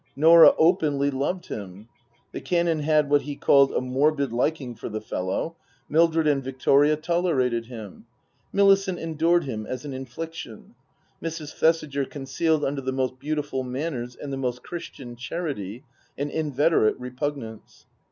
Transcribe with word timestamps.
Norah 0.15 0.55
openly 0.57 1.11
loved 1.11 1.45
him. 1.45 1.87
The 2.31 2.41
Canon 2.41 2.79
had 2.79 3.07
what 3.07 3.21
he 3.21 3.35
called" 3.35 3.71
a 3.73 3.81
morbid 3.81 4.33
liking 4.33 4.73
for 4.73 4.89
the 4.89 4.99
fellow." 4.99 5.55
Mildred 5.87 6.25
and 6.25 6.43
Victoria 6.43 6.95
tolerated 6.95 7.67
him. 7.67 8.07
Millicent 8.51 8.97
endured 8.97 9.43
him 9.43 9.67
as 9.67 9.85
an 9.85 9.93
infliction. 9.93 10.73
Mrs. 11.21 11.53
Thesi 11.53 11.87
ger 11.87 12.03
concealed 12.05 12.65
under 12.65 12.81
the 12.81 12.91
most 12.91 13.19
beautiful 13.19 13.61
manners 13.61 14.15
and 14.15 14.33
the 14.33 14.37
most 14.37 14.63
Christian 14.63 15.15
charity 15.15 15.83
an 16.17 16.31
inveterate 16.31 16.99
repugnance. 16.99 17.85